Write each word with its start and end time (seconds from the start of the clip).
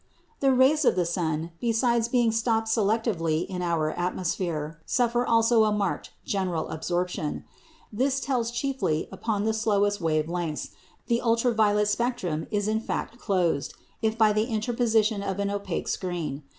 The 0.39 0.51
rays 0.51 0.83
of 0.83 0.95
the 0.95 1.05
sun, 1.05 1.51
besides 1.59 2.07
being 2.07 2.31
stopped 2.31 2.67
selectively 2.69 3.45
in 3.45 3.61
our 3.61 3.91
atmosphere, 3.91 4.79
suffer 4.83 5.23
also 5.23 5.63
a 5.63 5.71
marked 5.71 6.09
general 6.25 6.69
absorption. 6.69 7.45
This 7.93 8.19
tells 8.19 8.49
chiefly 8.49 9.07
upon 9.11 9.43
the 9.43 9.53
shortest 9.53 10.01
wave 10.01 10.27
lengths; 10.27 10.69
the 11.05 11.21
ultra 11.21 11.51
violet 11.53 11.87
spectrum 11.87 12.47
is 12.49 12.67
in 12.67 12.79
fact 12.79 13.19
closed, 13.19 13.73
as 13.75 14.13
if 14.13 14.17
by 14.17 14.33
the 14.33 14.45
interposition 14.45 15.21
of 15.21 15.37
an 15.37 15.51
opaque 15.51 15.87
screen. 15.87 16.41